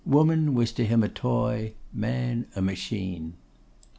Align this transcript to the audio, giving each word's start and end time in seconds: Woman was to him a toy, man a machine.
Woman 0.03 0.55
was 0.55 0.71
to 0.71 0.83
him 0.87 1.03
a 1.03 1.09
toy, 1.09 1.73
man 1.93 2.47
a 2.55 2.61
machine. 2.63 3.35